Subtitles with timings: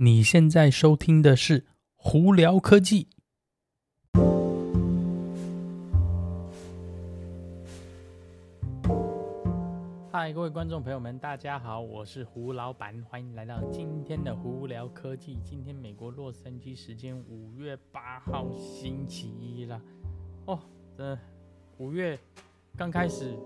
[0.00, 1.66] 你现在收听的是
[1.96, 3.08] 胡聊科技。
[10.12, 15.36] 嗨，各位观众朋友们，大家好，我是胡老板，欢迎来到今天的胡聊科技。
[15.44, 19.82] 今天美国洛杉矶时间五月八号星期一了。
[20.46, 20.60] 哦，
[20.96, 21.18] 这
[21.78, 22.16] 五月
[22.76, 23.36] 刚开始，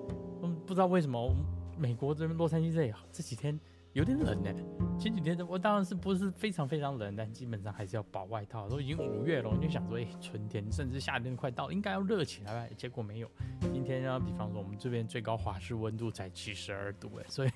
[0.67, 1.39] 不知道为什么我们
[1.79, 3.59] 美国这边洛杉矶这里这几天。
[3.93, 4.51] 有点冷呢，
[4.99, 8.67] 前几天我当然是不是非常非常冷，但基本上还是要保外套。
[8.67, 12.75] 都已经五月了，我就想说，哎，春天甚至夏天快到，应该要热起来吧？
[12.75, 13.31] 结果没有。
[13.73, 17.51] 今天呢，比方说我们这边最高华氏温度才七十二度，哎，所以，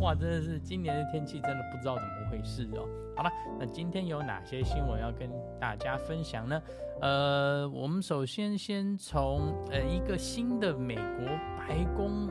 [0.00, 2.88] 哇，真的是今年的天气真的不知道怎么回事哦。
[3.14, 3.30] 好了，
[3.60, 5.28] 那今天有哪些新闻要跟
[5.60, 6.62] 大家分享呢？
[7.02, 11.26] 呃，我们首先先从呃一个新的美国
[11.58, 12.30] 白宫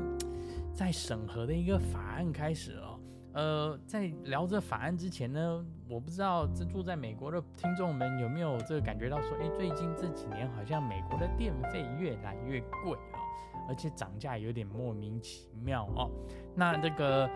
[0.73, 2.97] 在审核的一个法案开始哦。
[3.33, 16.11] 呃，在聊这法案之前呢，我不知道这住在美国的听众们有没有这个感觉到说，哎，最近这几年好像美国的电费越来越贵哦，而且涨价有点莫名其妙哦。
[16.53, 17.29] 那这个，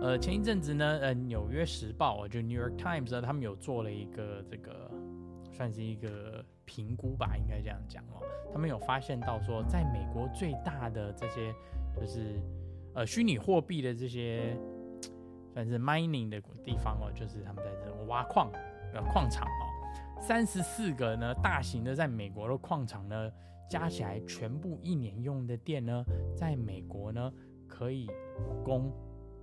[0.00, 4.90] 呃，前一阵子呢，呃，《纽约时报》就《New York Times》他们有做了一个这个，
[5.52, 8.22] 算是一个评估吧，应该这样讲哦。
[8.50, 11.54] 他们有发现到说，在美国最大的这些
[11.94, 12.40] 就是
[12.94, 14.56] 呃虚拟货币的这些。
[15.58, 18.48] 但是 mining 的地方哦，就是他们在这挖矿，
[18.94, 23.28] 呃，矿场哦，三十四个呢，大型的在美国的矿场呢，
[23.68, 26.04] 加起来全部一年用的电呢，
[26.36, 27.32] 在美国呢
[27.66, 28.08] 可以
[28.64, 28.92] 供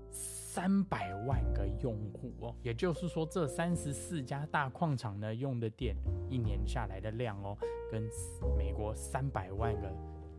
[0.10, 5.98] 三百万个用户哦，也就是说，这三十四家大矿场呢用的电
[6.30, 7.58] 一年下来的量哦，
[7.92, 8.10] 跟
[8.58, 9.94] 美国三百万个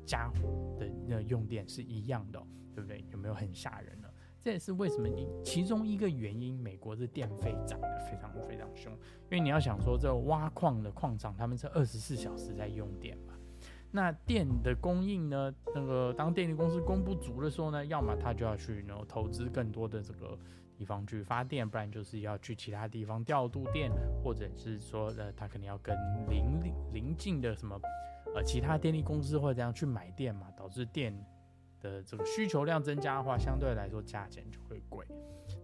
[0.06, 0.32] 家
[0.78, 3.04] 的那用电是一样的哦，对不对？
[3.12, 4.08] 有没有很吓人呢？
[4.46, 8.92] 这也是为什么你其中一个原因，美国的电费涨得非常非常凶，
[9.24, 13.34] 因为你要想说，这挖矿的矿场他们是二十四小时在用电嘛，
[13.90, 20.38] 那电的供应呢，那个当电力公司供不足的时候呢，要么他就要去然后投资更多的这个
[20.78, 23.90] 地方去发电，不然就是要去其他地方调度电，
[24.22, 25.92] 或者是说呃他肯定要跟
[26.30, 27.76] 邻邻近的什么
[28.32, 31.12] 呃其他电力公司或者这样去买电嘛，导致电。
[31.80, 35.06] 的这个需求量增加的话，相对来说价钱就会贵，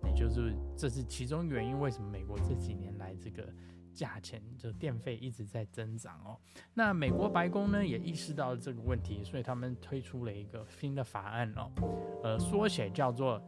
[0.04, 1.80] 也就是这是其中原因。
[1.80, 3.52] 为什么美国这几年来这个
[3.92, 6.38] 价钱就电费一直在增长哦？
[6.74, 11.70] 那美国白宫呢也意识到了这个问题，所以他们推出了一个新的法案哦，
[12.22, 13.42] 呃，缩写叫做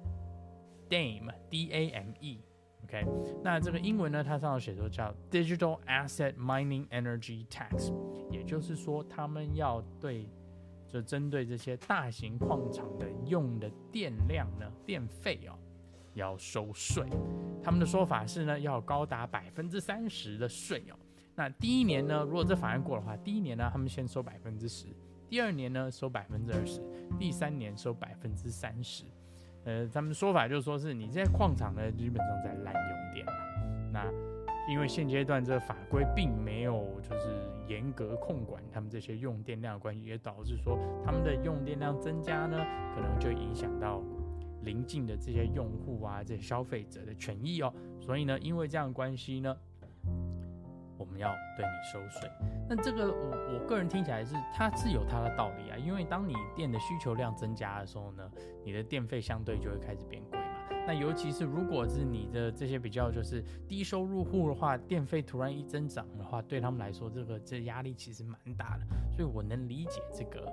[0.88, 3.06] DAME，D-A-M-E，OK，
[3.42, 7.92] 那这个英文呢，它上头写作叫 Digital Asset Mining Energy Tax，
[8.31, 10.28] 也就是说他们要对。
[10.94, 15.59] 就针对这些大型矿场的用的电量呢，电费哦，
[16.12, 17.05] 要收税。
[17.60, 20.94] 他们的说法是呢，要高达百分之三十的税哦。
[21.34, 24.87] 那第一年呢，如果这法案过的话，第一年呢，他们先收百分之十；
[25.28, 26.81] 第二年呢，收百分之二十；
[27.19, 29.03] 第三年收百分之三十。
[29.65, 33.26] 呃，他们的说法就是说，是你这些矿场呢，基本上在滥用电。
[33.93, 34.09] 那
[34.69, 37.28] 因为现阶段这个法规并没有就是
[37.69, 42.56] 严格控管他们这些用电量的关系，也导致说他们的用电量增加呢，
[42.94, 44.02] 可能就影响到
[44.62, 47.72] 邻近的这些用户啊，这些消费者的权益哦。
[48.00, 49.54] 所以呢，因为这样的关系呢，
[50.96, 52.31] 我们要对你收税。
[52.66, 58.31] 那这个我我个人听起来是它是有它的道理啊，因为当你电的需求量增加的时候呢，
[58.64, 60.41] 你的电费相对就会开始变贵。
[60.87, 68.87] 那尤其是如果是你的这些比较就是低收入户的话，电费突然一增长的话，对他们来说，这个这压力其实蛮大的。
[69.11, 70.53] 所以我能理解这个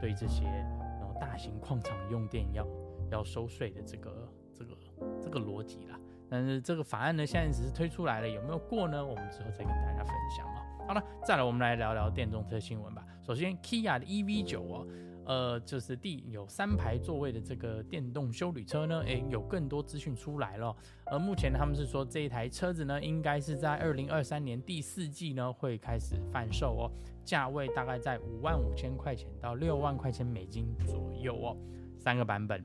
[0.00, 2.66] 对这些然后大型矿场用电要
[3.10, 4.76] 要收税的这个这个
[5.20, 5.98] 这个逻辑啦。
[6.30, 9.04] 但是这个法案呢，现在只是推出来了，有没有过呢？
[9.04, 10.62] 我们之后再跟大家分享啊。
[10.86, 13.04] 好了，再来我们来聊聊电动车新闻吧。
[13.20, 14.86] 首先，Kia 的 EV9 哦。
[15.24, 20.74] 呃，就是第有三排座位的这个电动休旅车呢，诶，有更多资讯出来了。
[21.06, 26.90] 而目前他们是说这一台车子呢，应该是在二零二三年第四季呢会开始贩售哦，
[27.24, 31.56] 价位大概在五万五千块钱到六万块钱美金左右哦。
[31.96, 32.64] 三个版本，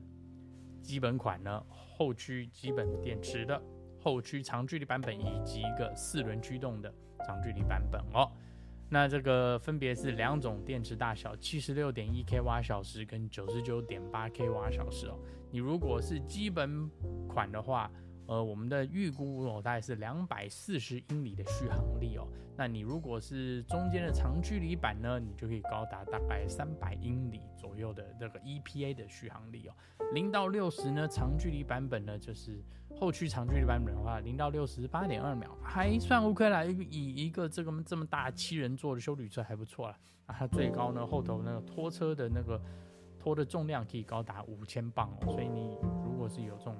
[0.82, 3.60] 基本款呢，后驱基本电池的
[4.00, 6.92] 后驱长距离版本，以及一个四轮驱动的
[7.24, 8.28] 长距离版本哦。
[8.90, 15.18] 那这个分别是两种电池大小，七十六点一 k 瓦小时跟九十九点八 k 瓦小时哦。
[15.50, 16.90] 你如果是基本
[17.28, 17.90] 款的话，
[18.28, 22.28] 呃，我们的预估哦，大概是两百四十英里的续航力哦。
[22.54, 29.72] 那你如果是中间的长距离版呢，你就可以高达大概三百英里左右的这个 EPA 的续航力哦。
[30.12, 32.62] 零到六十呢，长距离版本呢，就是
[33.00, 36.62] 后驱长距离版本的话，零到六十八点二秒，还算 OK 啦。
[36.64, 39.96] 以一个这个这么大七人座的休旅车还不错了。
[40.26, 42.60] 啊，它最高呢，后头那个拖车的那个
[43.18, 45.32] 拖的重量可以高达五千磅哦。
[45.32, 46.76] 所以你如果是有这种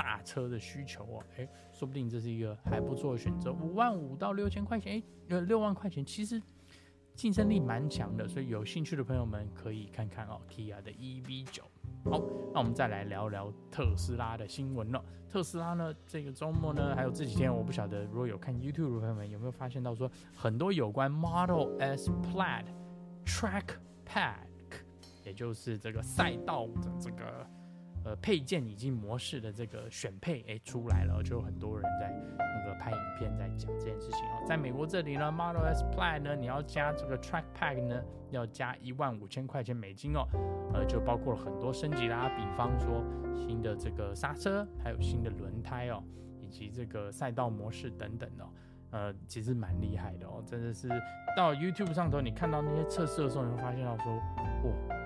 [0.00, 3.52] 大车的需求哦，诶，说不定这是一个还不错的选择。
[3.52, 6.42] 五万五到六千块钱，诶，呃，六万块钱其实
[7.14, 11.60] 竞争力蛮强的，所以有兴趣的朋友们可以看看哦，Kia 的 EV9。
[12.10, 12.18] 好，
[12.54, 15.04] 那我们再来聊聊特斯拉的新闻了。
[15.28, 22.64] 特斯拉呢，这个周末呢，还有这几天，我不晓得如果有看 YouTube 的朋友们有没有发现到说，很多有关 Model S Plaid
[23.26, 23.66] Track
[24.06, 24.46] Pack，
[25.26, 27.46] 也就是这个赛道的这个。
[28.02, 34.42] 呃，配件以及模式的这个选配，哎，出来了，就有很多人在那个拍影片，在讲这件事情哦。
[34.46, 40.26] 在美国这里呢，Model S Plaid 呢，你要加这个 Track Pack 呢，要加一万五千块钱美金哦。
[40.72, 43.04] 呃，就包括了很多升级啦，比方说
[43.34, 46.02] 新的这个刹车，还有新的轮胎哦，
[46.40, 48.48] 以及这个赛道模式等等哦。
[48.92, 50.88] 呃，其实蛮厉害的哦，真的是
[51.36, 54.99] 到 YouTube 上头，你看到那些测试的时候，你会发现到说，哇。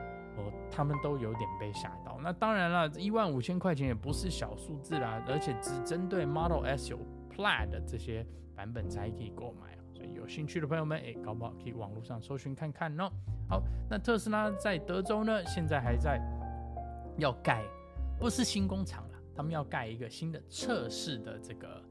[0.70, 2.19] 他们都有点被吓到。
[2.22, 6.99] 那当然了，一万五千块钱也不是小数字啦，而且只针对 Model S 有
[7.31, 9.76] Plaid 的这些版本才可以购买。
[9.94, 13.11] 所以有兴趣的朋友们，哎，搞不好可以网络上搜寻看看哦。
[13.49, 16.20] 好，那特斯拉在德州呢，现在还在
[17.17, 17.62] 要盖，
[18.19, 21.82] 不是新工厂了，他们要盖一个新的测试的这个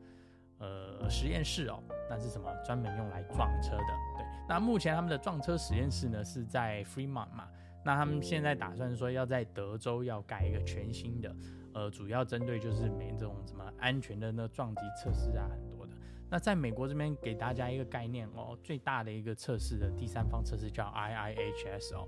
[0.60, 1.82] 呃实验室哦。
[2.10, 2.52] 那是什么？
[2.66, 3.94] 专门用来撞车的。
[4.18, 7.48] 对，那目前他们的撞车实验室呢是在 Fremont 嘛。
[7.86, 11.36] 那他们现在打算说要在德州要盖一个全新的，
[11.74, 15.94] 呃，主要针对就是没这种什么安全的那撞击测试啊，很多的。
[16.30, 22.08] 那在美国这边给大家一个概念哦，最大的一个测试的第三方测试叫 IIHS 哦。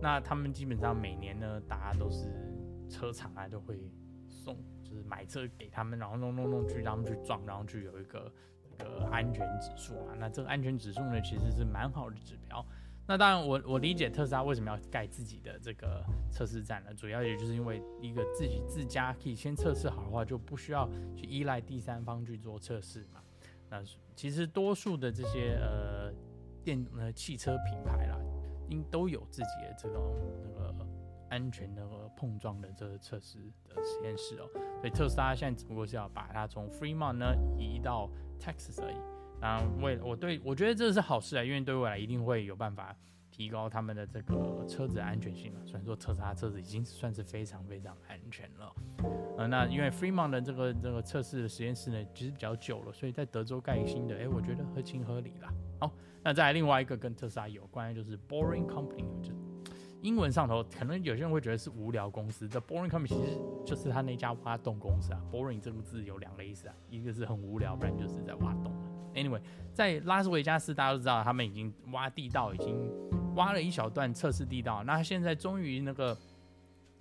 [0.00, 2.30] 那他们基本上每年呢，大家都是
[2.88, 3.78] 车厂啊都会
[4.28, 8.32] 送，就是买车给他们，然后弄弄弄去让他们去撞，然后就有一个
[8.72, 10.14] 一个安全指数啊。
[10.18, 12.64] 那这个安全指数呢，其实是蛮好的指标。
[13.08, 16.92] 那当然我，我理解特斯拉为什么要盖自己的这个测试站呢？
[16.92, 23.22] 主要也就是因为一个自己自家可以先测试好的话，就不需要去依赖第三方去做测试嘛。
[23.70, 23.80] 那
[24.14, 26.12] 其实多数的这些呃
[26.64, 28.18] 电呃汽车品牌啦，
[28.68, 30.02] 应都有自己的这种
[30.44, 30.86] 那个
[31.28, 31.82] 安全的
[32.16, 33.38] 碰撞的这个测试
[33.68, 34.48] 的实验室哦。
[34.80, 38.10] 所以特斯拉现在只不过是要把它从 Fremont 呢移到
[38.40, 38.96] Texas 而已。
[39.40, 42.96] 啊，为我对我觉得这是好事啊，因为对未来一定会有办法
[43.30, 45.60] 提高他们的这个车子安全性嘛。
[45.64, 48.74] 虽然说特斯拉车子已经算是非常非常安全了，
[49.36, 55.52] 呃，那因为 Fremont 的这个这个测试的实验室呢，其实比较久了，所以在德州盖新的，哎、我觉得合情合理啦。
[55.80, 55.92] 好，
[56.24, 59.34] 那再来另外一个跟特斯拉有关的，就是 Boring Company，就
[60.00, 65.20] 英文上头可能有些人会觉得是无聊公司，这 Boring Company 其实就是他那家挖洞公司啊。
[65.30, 68.72] Boring 这个字有两个意思啊，一个是很无聊，不然就是在挖洞。
[69.16, 69.40] Anyway，
[69.72, 72.76] 在拉斯维加斯，大家都知道他们已经挖地道，已经
[73.34, 74.84] 挖了一小段测试地道。
[74.84, 76.14] 那现在终于那个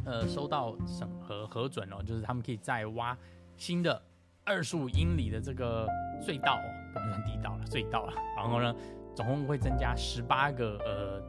[0.06, 3.18] 呃收到审核核准了，就是他们可以再挖
[3.58, 4.02] 新的
[4.46, 5.86] 二十五英里的这个
[6.22, 6.58] 隧道，
[6.94, 8.14] 不能地道了，隧道了。
[8.38, 8.74] 然后呢，
[9.14, 11.22] 总共会增加十八个呃，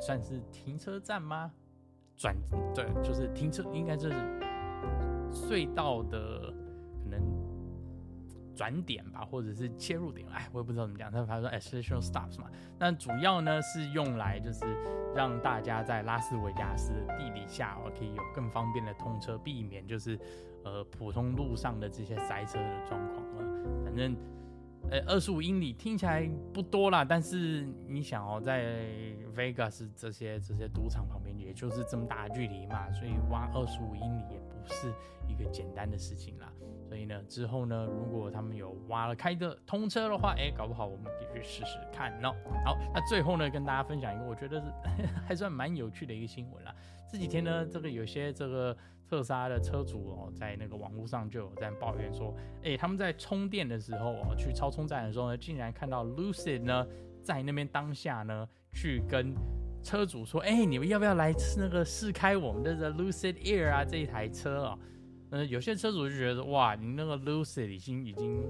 [0.00, 1.50] 算是停车站吗？
[2.16, 2.36] 转
[2.72, 4.14] 对，就是停车，应该就是
[5.32, 6.49] 隧道的。
[8.60, 11.10] 转点吧，或者是切入点，哎，我也不知道怎么讲。
[11.10, 14.66] 他他说 essential stops 嘛，那主要呢是用来就是
[15.16, 20.20] 让大家在拉斯维加斯的地底下哦，可以有更方便的通车，避免就是
[20.62, 23.82] 呃普通路上的这些塞车的状况了。
[23.82, 24.14] 反正
[24.90, 28.84] 呃二十五英里听起来不多啦，但是你想哦，在
[29.36, 34.92] Vegas 这些这些赌场旁边，也就是这么大的距离嘛，所以挖二十五英里也不是
[35.28, 36.52] 一个简单的事情啦。
[36.88, 42.34] 所以呢，之后呢，如果他们有挖了开的通车的话，哎，搞不好我们可以去试试看哦。
[42.64, 44.66] 好，那最后呢，跟大家分享一个我觉得是
[45.24, 46.74] 还算蛮有趣的一个新闻啦。
[47.10, 48.76] 这几天呢，这个有些这个
[49.08, 56.86] 特斯拉的车主哦，在那个网络上就有在抱怨说，哎，他们在充电的时候哦，去超充站的时候呢，竟然看到 Lucid 呢
[57.22, 59.34] 在那边当下呢去跟
[59.82, 64.78] 车主说，哎，你们要不要来那个试开我们的 Lucid Air 啊这一台车哦。
[65.30, 68.42] 呃，有些车主就觉得哇，你那个 Lucid 已经已经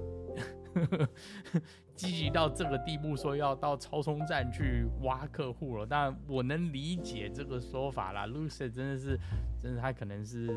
[1.95, 5.85] 积极到这个地步，说要到超充站去挖客户了。
[5.85, 9.19] 但我能理解这个说法啦，Lucy 真的是，
[9.59, 10.47] 真的他可能是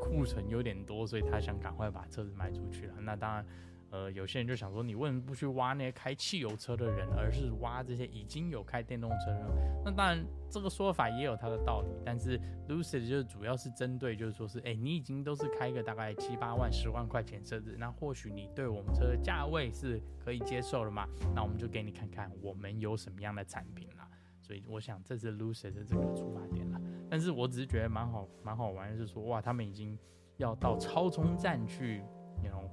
[0.00, 2.94] 库存有点多，所以他想赶快把车子卖出去了。
[3.00, 3.44] 那当然。
[3.90, 9.82] 呃，有些人就想说，你为什么不去挖那些开汽油车的人，而是挖这些已经有开电动车的人？
[9.84, 11.88] 那当然，这个说法也有它的道理。
[12.04, 21.08] 但是 Lucid 就主要是针对，就是说是，哎、你已经都是开个大概七八万、十万块钱车子，那或许你对我们车的价位是可以接受的嘛？
[21.34, 24.08] 那我们就给你看看我们有什么样的产品啦。
[24.40, 26.80] 所以我想这是 Lucid 的这个出发点啦。
[27.10, 29.98] 但是我只是觉得蛮好、蛮好玩的，是说哇，他们已经
[30.36, 32.04] 要到超充站去，
[32.44, 32.70] 那种。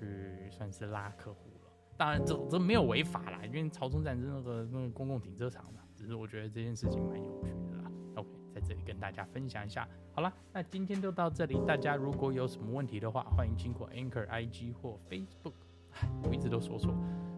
[0.00, 5.80] 去算是拉客户了，当然这这没有违法啦，因为超充站是那个那个公共停车场嘛。
[5.94, 7.92] 只是我觉得这件事情蛮有趣的啦。
[8.16, 9.86] OK，在这里跟大家分享一下。
[10.14, 11.60] 好了，那今天就到这里。
[11.66, 15.52] 大家如果有什么问题的话，欢迎经过 Anchor IG 或 Facebook，
[16.22, 16.94] 我一直都说错，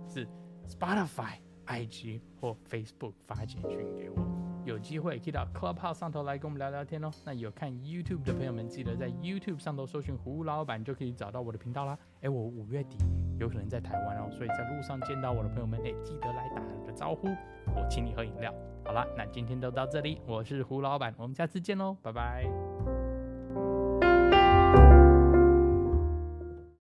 [0.09, 0.27] 是
[0.69, 4.42] Spotify IG 或 Facebook 发简讯给我。
[4.65, 7.11] 有机会可以到 Clubhouse 上头来跟我们聊聊天哦。
[7.25, 11.99] 那有看 YouTube 的朋友们，记得在 YouTube 上头搜寻胡老板，就可以找到我的频道啦。
[12.21, 12.97] 哎，我五月底
[13.39, 17.29] 有可能在台湾哦，所以在路上见到我的朋友们，哎，记得来打个招呼，
[17.75, 18.55] 我请你喝饮料。
[18.85, 22.92] 好了，那今天就到这里，我是胡老板，我们下次见喽，拜拜。